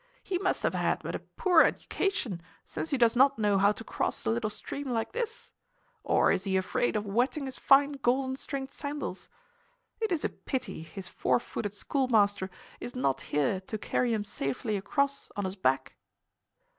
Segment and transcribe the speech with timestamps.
[0.23, 3.83] "He must have had but a poor education, since he does not know how to
[3.83, 5.53] cross a little stream like this.
[6.03, 9.29] Or is he afraid of wetting his fine golden stringed sandals?
[9.99, 14.75] It is a pity his four footed schoolmaster is not here to carry him safely
[14.75, 15.93] across on his back!"